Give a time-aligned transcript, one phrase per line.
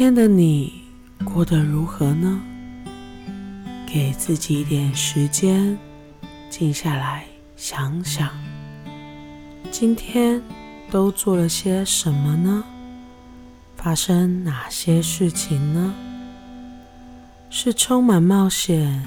[0.00, 0.72] 今天的你
[1.26, 2.40] 过得如何呢？
[3.86, 5.76] 给自己一点时间，
[6.48, 8.30] 静下来想想，
[9.70, 10.40] 今天
[10.90, 12.64] 都做了些什么呢？
[13.76, 15.94] 发生哪些事情呢？
[17.50, 19.04] 是充满冒险，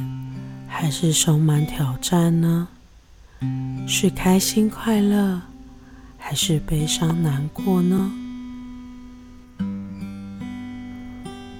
[0.68, 2.68] 还是充满挑战呢？
[3.88, 5.41] 是开心快乐，
[6.20, 8.12] 还是悲伤难过呢？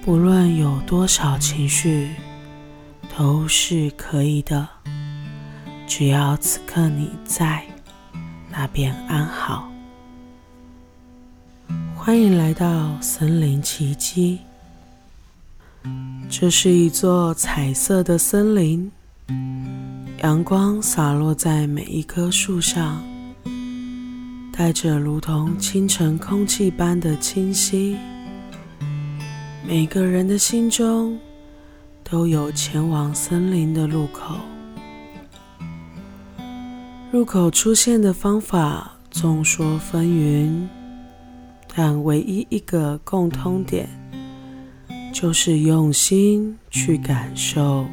[0.04, 2.10] 不论有多少情绪，
[3.16, 4.68] 都是可以的，
[5.86, 7.64] 只要此刻你在
[8.50, 9.66] 那便安好。
[11.96, 14.40] 欢迎来到森林奇迹。
[16.28, 18.92] 这是一座彩色的森林，
[20.22, 23.02] 阳光洒落在每一棵树上，
[24.52, 27.96] 带着如同清晨空气般的清新。
[29.66, 31.18] 每个人的心中
[32.02, 34.36] 都有前往森林的入口。
[37.10, 40.68] 入口出现的方法众说纷纭，
[41.74, 43.88] 但唯一一个共通点
[45.14, 47.86] 就是用心去感受。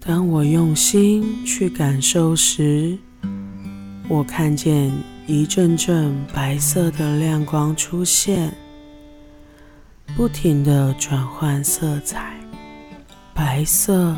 [0.00, 2.98] 当我用心去感受时，
[4.08, 4.90] 我看见
[5.28, 8.52] 一阵阵白色的亮光出现。
[10.16, 12.38] 不停地转换色彩，
[13.32, 14.16] 白色、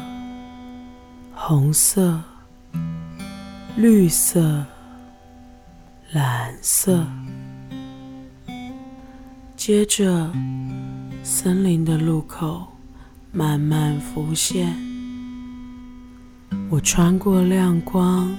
[1.34, 2.20] 红色、
[3.76, 4.64] 绿色、
[6.12, 7.06] 蓝色。
[9.56, 10.30] 接着，
[11.22, 12.66] 森林的入口
[13.32, 14.76] 慢慢浮现。
[16.68, 18.36] 我穿过亮光，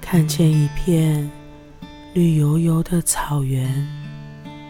[0.00, 1.30] 看见一片
[2.14, 3.86] 绿油油的草原，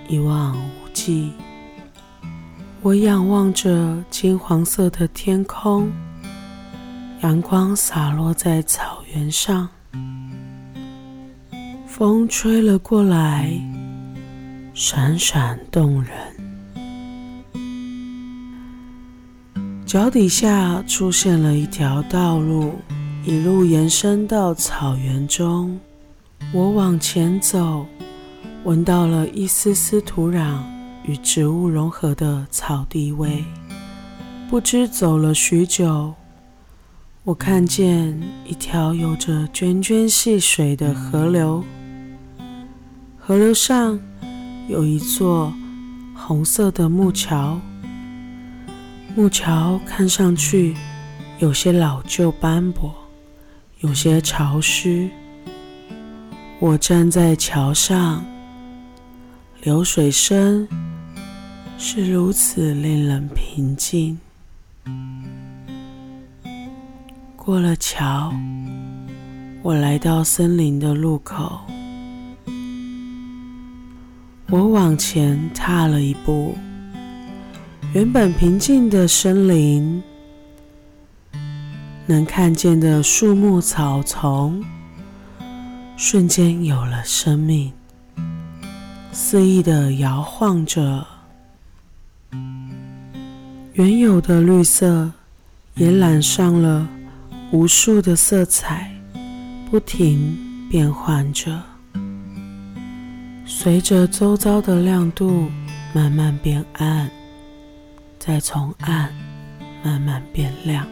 [0.09, 1.35] 一望无际。
[2.81, 5.93] 我仰望着金黄色的天空，
[7.23, 9.69] 阳光洒落在草原上，
[11.87, 13.51] 风吹了过来，
[14.75, 16.13] 闪闪动人。
[19.87, 22.75] 脚底下出现了一条道路，
[23.25, 25.81] 一路延伸到草原中。
[26.53, 27.87] 我往前走，
[28.65, 30.74] 闻到了一丝丝土壤。
[31.07, 33.45] 与植物融合的草地味，
[34.49, 36.15] 不知走了许久，
[37.25, 41.63] 我看见一条有着涓涓细水的河流。
[43.19, 43.99] 河流上
[44.69, 45.53] 有一座
[46.15, 47.61] 红色的木桥，
[49.15, 50.75] 木桥看上去
[51.39, 52.95] 有些老旧斑驳，
[53.81, 55.09] 有些潮湿。
[56.61, 58.25] 我站在桥上，
[59.61, 60.67] 流水声。
[61.87, 64.19] 是如此令人平静。
[67.37, 68.33] 过了桥，
[69.63, 71.61] 我来到森林的入口。
[74.49, 76.57] 我往前踏了一步，
[77.93, 80.03] 原本平静的森林，
[82.07, 84.65] 能看见的树木草丛，
[85.99, 87.71] 瞬间有了生命，
[89.13, 91.07] 肆意地摇晃着。
[93.75, 95.11] 原有的绿色
[95.75, 96.89] 也染上了
[97.51, 98.89] 无数的色彩，
[99.69, 100.39] 不停
[100.71, 101.61] 变换着，
[103.45, 105.51] 随着周遭的亮度
[105.93, 107.11] 慢慢变暗，
[108.17, 109.13] 再从暗
[109.83, 110.87] 慢慢变亮。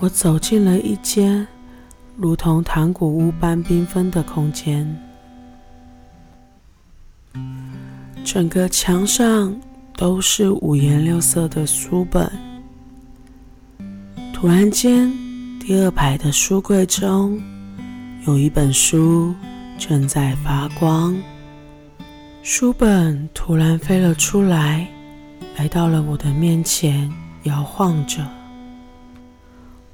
[0.00, 1.46] 我走进了一间
[2.16, 5.00] 如同糖果屋般缤纷的空间，
[8.24, 9.56] 整个墙上。
[10.00, 12.26] 都是五颜六色的书本。
[14.32, 15.12] 突然间，
[15.60, 17.38] 第二排的书柜中
[18.26, 19.34] 有一本书
[19.78, 21.14] 正在发光。
[22.42, 24.88] 书本突然飞了出来，
[25.58, 27.12] 来到了我的面前，
[27.42, 28.26] 摇晃着。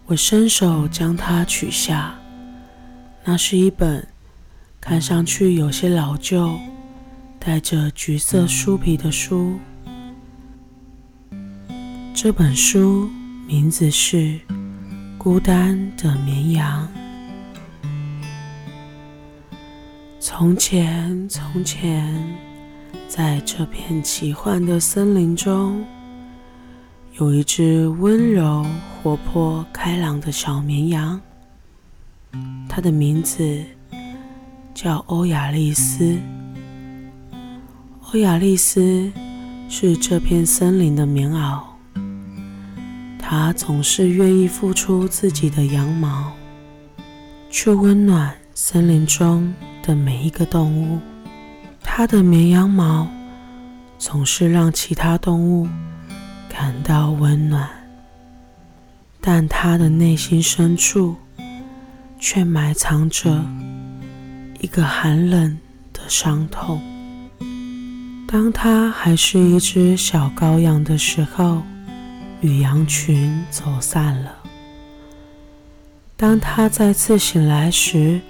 [0.05, 2.15] 我伸手将它取下。
[3.25, 4.07] 那是一本
[4.81, 6.57] 看上去有些老旧、
[7.41, 9.59] 带着橘色书皮的书。
[12.19, 13.11] 这本书
[13.47, 14.17] 名字是
[15.19, 16.89] 《孤单的绵羊》。
[20.19, 22.11] 从前，从前，
[23.07, 25.85] 在这片奇幻的森林中，
[27.19, 28.65] 有一只温柔、
[29.03, 31.21] 活泼、开朗的小绵羊。
[32.67, 33.63] 它的名字
[34.73, 36.17] 叫欧亚丽丝。
[38.11, 39.13] 欧亚丽丝
[39.69, 41.61] 是这片森林的棉袄，
[43.29, 46.33] 她总是愿意付出自己的羊毛，
[47.51, 49.53] 去温暖森林中
[49.83, 51.01] 的每一个动物。
[51.83, 53.09] 她的绵羊毛
[53.99, 55.67] 总是让其他动物
[56.49, 57.69] 感到温暖，
[59.21, 61.17] 但她的内心深处
[62.21, 63.45] 却埋藏着
[64.61, 65.59] 一个寒冷
[65.93, 66.81] 的伤痛。
[68.29, 71.63] 当他还是一只小羔羊的时候，
[72.41, 74.37] 与羊群走散了。
[76.17, 78.21] 当他再次醒来时，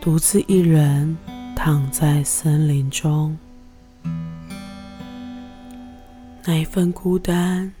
[0.00, 1.16] 独自一人
[1.56, 3.36] 躺在森林中，
[6.44, 7.72] 那一份孤单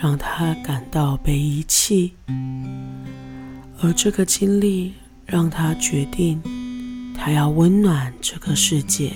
[0.00, 2.14] 让他感到被遗弃，
[3.80, 4.94] 而这个经历
[5.26, 6.40] 让他决定，
[7.16, 9.12] 他要温暖这个世界。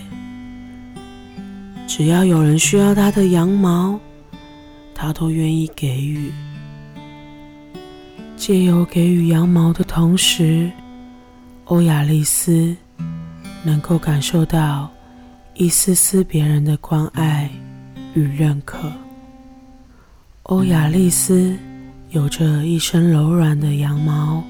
[1.86, 3.98] 只要有人需要他的羊毛，
[5.00, 6.32] 他都愿意给予。
[8.36, 10.68] 借由给予羊毛的同时，
[11.66, 12.76] 欧亚丽丝
[13.62, 14.90] 能够感受到
[15.54, 17.48] 一丝丝别人的关爱
[18.14, 18.90] 与认可。
[20.44, 21.56] 欧亚丽丝
[22.10, 24.42] 有着一身柔软的羊毛，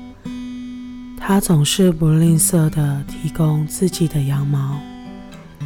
[1.18, 4.78] 她总是不吝啬地提供自己的羊毛。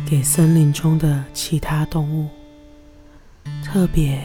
[0.05, 2.29] 给森林中的其他动物，
[3.65, 4.23] 特别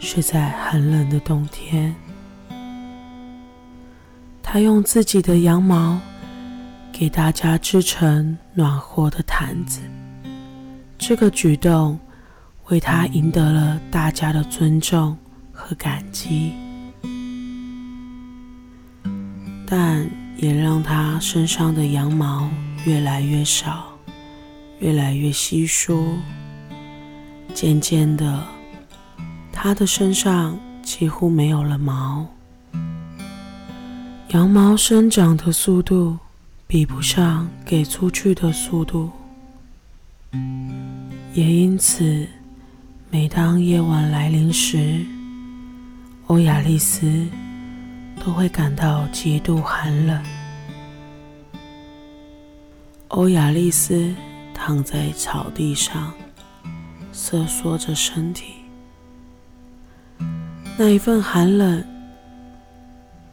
[0.00, 1.94] 是在寒冷的冬天，
[4.42, 6.00] 他用自己的羊毛
[6.90, 9.80] 给大家织成暖和的毯子。
[10.98, 11.96] 这个举动
[12.68, 15.16] 为他赢得了大家的尊重
[15.52, 16.54] 和感激，
[19.66, 22.48] 但也让他身上的羊毛
[22.84, 23.86] 越来越少。
[24.80, 26.16] 越来越稀疏，
[27.52, 28.42] 渐渐的，
[29.52, 32.26] 他的身上几乎没有了毛。
[34.28, 36.18] 羊毛生长的速度
[36.66, 39.10] 比不上给出去的速度，
[41.34, 42.26] 也因此，
[43.10, 45.04] 每当夜晚来临时，
[46.26, 47.26] 欧亚丽丝
[48.24, 50.22] 都会感到极度寒冷。
[53.08, 54.14] 欧亚丽丝。
[54.62, 56.12] 躺在草地上，
[57.12, 58.56] 瑟缩着身体，
[60.82, 61.84] 那一份寒冷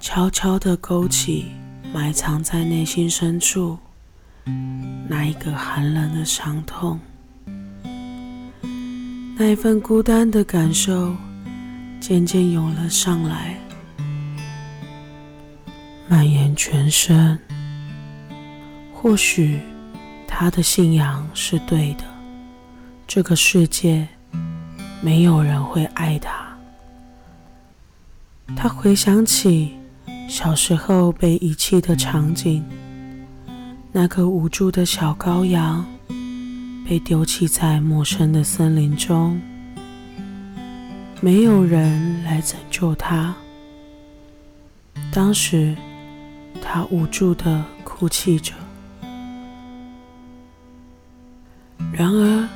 [0.02, 1.46] 悄悄地勾起
[1.94, 3.80] 埋藏在内心深处
[5.08, 7.00] 那一个寒冷的伤痛，
[9.38, 11.16] 那一份孤单的感受
[12.02, 13.58] 渐渐涌了上来，
[16.10, 17.40] 蔓延全身，
[18.94, 19.62] 或许。
[20.28, 22.04] 他的信仰是对的，
[23.08, 24.06] 这个世界
[25.02, 26.47] 没有人会爱他。
[28.56, 29.76] 他回想起
[30.28, 32.64] 小时候被遗弃的场景，
[33.92, 35.86] 那个无助的小羔羊
[36.88, 39.40] 被丢弃在陌生的森林中，
[41.22, 43.36] 没有人来拯救他。
[45.12, 45.76] 当时，
[46.62, 48.54] 他无助地哭泣着。
[51.92, 52.48] 然而，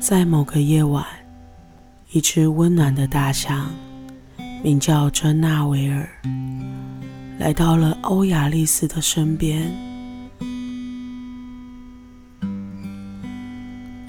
[0.00, 1.04] 在某个夜晚，
[2.10, 3.70] 一只温暖的大象，
[4.62, 6.08] 名叫珍娜维尔，
[7.38, 9.68] 来到了欧亚丽丝的身边。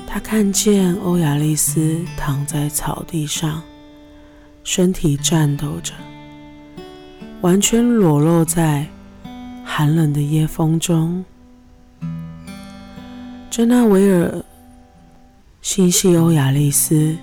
[0.05, 3.63] 他看见欧亚丽丝躺在草地上，
[4.63, 5.91] 身体颤抖着，
[7.41, 8.85] 完全裸露在
[9.65, 11.25] 寒冷的夜风中。
[13.49, 14.43] 珍娜维尔。
[15.63, 17.15] 心系欧亚丽丝，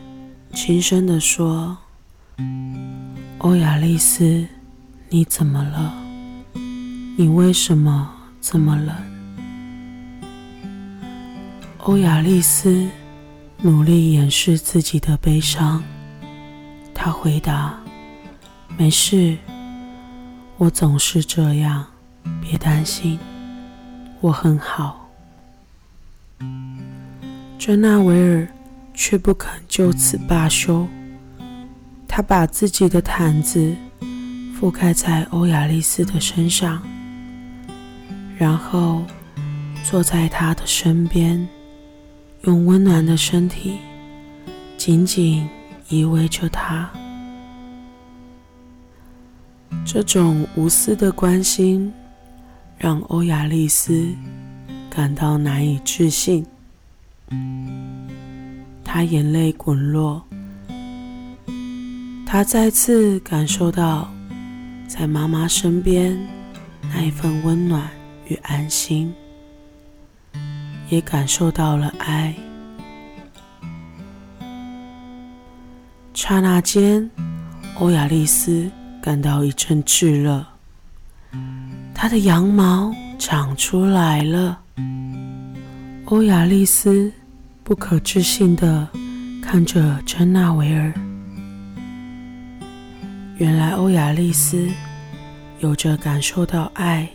[0.54, 1.76] 轻声地说
[3.42, 4.47] ：“欧亚丽丝，
[5.09, 5.94] 你怎么了？
[7.16, 8.94] 你为什么这么冷？”
[11.85, 12.87] 欧亚丽丝
[13.62, 15.82] 努力掩饰自己的悲伤，
[16.94, 17.80] 她回答
[18.76, 19.38] ：“没事，
[20.59, 21.87] 我总是这样，
[22.42, 23.18] 别担心，
[24.20, 25.09] 我很好。”
[27.59, 28.47] 珍娜维尔
[28.92, 30.87] 却不肯就此罢休，
[32.12, 33.73] 他把自己的毯子
[34.59, 36.83] 覆盖在欧亚丽丝的身上，
[38.37, 39.05] 然后
[39.85, 41.49] 坐在她的身边，
[42.43, 43.79] 用温暖的身体
[44.76, 45.49] 紧紧
[45.88, 46.90] 依偎着她。
[49.87, 51.93] 这种无私的关心
[52.76, 54.12] 让欧亚丽丝
[54.90, 56.45] 感到难以置信。
[58.85, 60.21] 他眼泪滚落，
[62.32, 64.08] 他再次感受到
[64.87, 66.16] 在妈妈身边
[66.82, 67.90] 那一份温暖
[68.28, 69.12] 与安心，
[70.90, 72.32] 也感受到了爱。
[76.14, 77.10] 刹那间，
[77.80, 78.70] 欧亚丽丝
[79.02, 80.46] 感到一阵炙热，
[81.92, 84.56] 她的羊毛长出来了。
[86.04, 87.12] 欧亚丽丝
[87.64, 88.88] 不可置信地
[89.42, 90.94] 看着珍娜维尔，
[93.40, 94.68] 原来欧亚丽丝
[95.61, 97.09] 有着感受到爱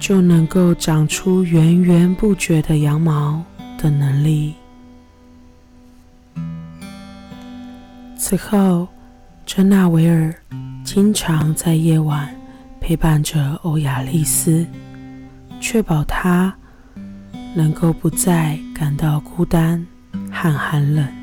[0.00, 3.44] 就能够长出源源不绝的羊毛
[3.76, 4.54] 的能力。
[8.16, 8.88] 此后，
[9.44, 10.34] 珍娜维尔
[10.82, 12.34] 经常在夜晚
[12.80, 14.66] 陪伴着欧亚丽丝，
[15.60, 16.56] 确保她
[17.54, 19.86] 能够不再感到孤单
[20.30, 21.21] 和寒冷。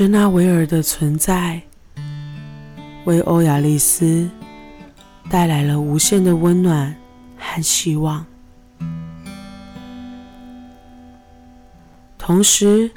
[0.00, 1.60] 珍娜维尔的存在
[3.04, 4.26] 为欧亚丽丝
[5.28, 6.96] 带来了无限的温暖
[7.36, 8.24] 和希望。
[12.16, 12.90] 同时，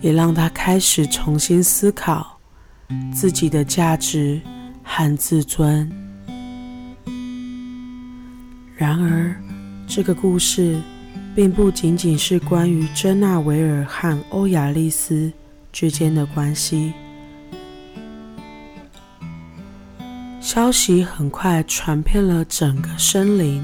[0.00, 2.36] 也让他开始重新思考
[3.14, 4.40] 自己的价值
[4.82, 5.88] 和自尊。
[8.76, 9.32] 然而，
[9.86, 10.82] 这个故事
[11.32, 15.32] 并不仅仅是关于珍娜维尔和欧亚丽丝
[15.72, 16.92] 之间的关系。
[20.40, 23.62] 消息很快传遍了整个森林，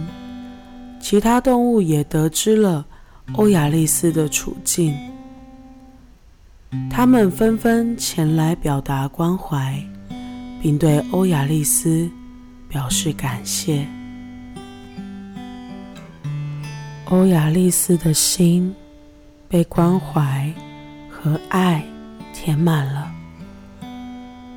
[1.01, 2.87] 其他动物也得知了。
[3.33, 4.97] 欧亚丽丝的处境，
[6.89, 9.83] 他们纷纷前来表达关怀，
[10.63, 12.09] 并对欧亚丽丝
[12.69, 13.85] 表示感谢。
[17.07, 18.73] 欧亚丽丝的心
[19.49, 20.49] 被关怀
[21.11, 21.85] 和爱
[22.39, 23.11] 填满了，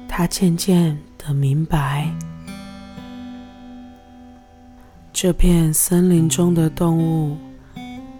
[0.07, 2.12] 他渐渐地明白，
[5.13, 7.38] 这片森林中的动物。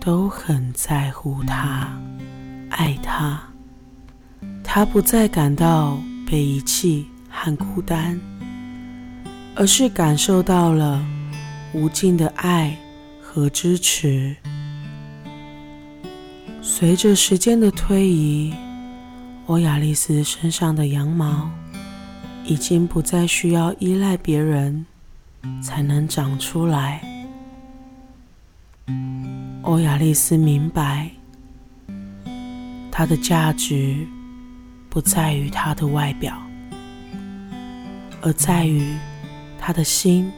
[0.02, 1.90] 都很在乎他，
[2.70, 3.38] 爱他。
[4.64, 8.18] 他不再感到被遗弃和孤单，
[9.56, 11.06] 而是感受到了
[11.74, 12.76] 无尽的爱
[13.22, 14.34] 和支持。
[16.62, 18.54] 随着时间的推移，
[19.50, 21.50] 欧亚丽丝身上的羊毛
[22.46, 24.86] 已经不再需要依赖别人
[25.60, 27.02] 才能长出来。
[29.64, 31.10] 欧亚丽丝明白，
[32.92, 34.08] 她的价值
[34.88, 36.38] 不在于她的外表，
[38.22, 38.96] 而在于
[39.58, 40.32] 她的心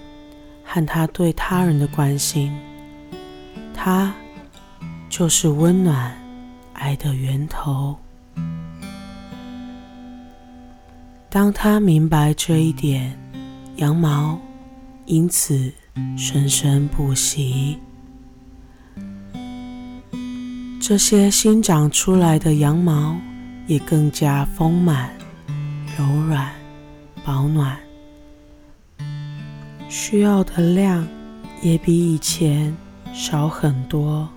[0.64, 2.58] 和她对他人的关心。
[3.74, 4.14] 她
[5.10, 6.18] 就是温暖
[6.72, 7.98] 爱的源头。
[11.34, 13.18] 当他明白这一点，
[13.78, 14.38] 羊毛
[15.06, 15.72] 因此
[16.18, 17.78] 生生不息。
[20.82, 23.16] 这些新长出来的羊毛
[23.66, 25.10] 也更加丰满、
[25.98, 26.52] 柔软、
[27.24, 27.80] 保暖，
[29.88, 31.08] 需要的量
[31.62, 32.76] 也比以前
[33.14, 34.28] 少很多。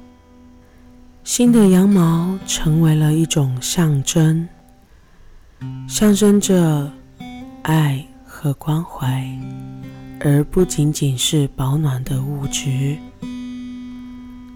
[1.24, 4.48] 新的羊毛成为了一种象征，
[5.88, 6.90] 象征着
[7.62, 9.26] 爱和关怀，
[10.20, 12.96] 而不仅仅是保暖的物质。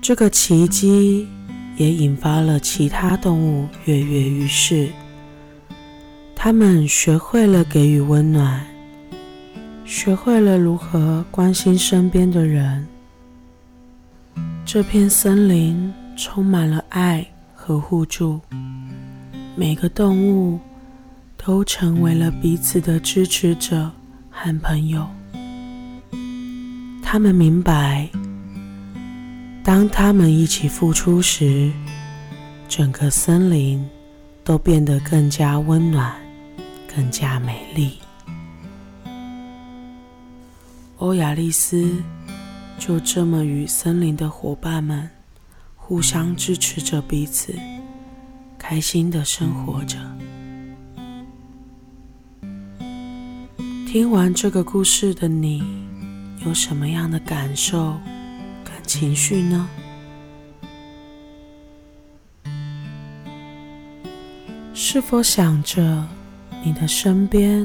[0.01, 1.27] 这个奇迹。
[1.79, 4.89] 也引发了其他动物跃跃欲试。
[6.35, 8.67] 他们学会了给予温暖，
[9.85, 12.85] 学会了如何关心身边的人。
[14.67, 17.25] 这片森林充满了爱
[17.55, 18.41] 和互助，
[19.55, 20.59] 每个动物
[21.39, 23.91] 都成为了彼此的支持者
[24.31, 25.09] 和朋友。
[27.03, 28.09] 他们明白。
[29.65, 31.71] 当他们一起付出时，
[32.69, 33.87] 整个森林
[34.43, 36.15] 都变得更加温暖，
[36.95, 37.99] 更加美丽。
[40.97, 42.03] 欧亚丽丝
[42.79, 45.09] 就这么与森林的伙伴们
[45.77, 47.55] 互相支持着彼此，
[48.59, 49.99] 开心的生活着。
[53.91, 55.65] 听完这个故事的你，
[56.45, 57.99] 有什么样的感受
[58.63, 58.75] 跟？
[58.85, 59.67] 情绪呢？
[64.75, 66.07] 是否想着
[66.63, 67.65] 你的身边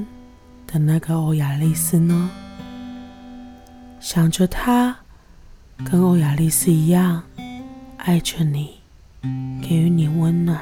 [0.65, 2.30] 的那个欧亚丽丝呢？
[4.00, 4.96] 想着她
[5.84, 7.22] 跟欧亚丽斯一样
[7.98, 8.75] 爱着你，
[9.62, 10.58] 给予你温暖。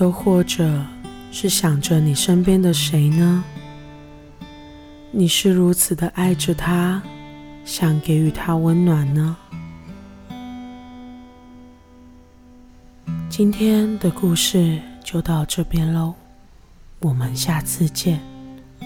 [0.00, 0.82] 又或者
[1.30, 3.44] 是想着你身边的谁呢？
[5.10, 7.02] 你是如此的爱着他，
[7.66, 9.36] 想给予他温暖呢？
[13.28, 16.14] 今天的故事就到这边喽，
[17.00, 18.18] 我们下次见，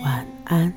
[0.03, 0.75] 晚安。